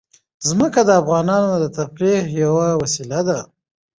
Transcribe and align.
ځمکه 0.47 0.81
د 0.85 0.89
افغانانو 1.01 1.51
د 1.59 1.65
تفریح 1.77 2.21
یوه 2.43 2.67
وسیله 2.81 3.19
ده. 3.27 3.39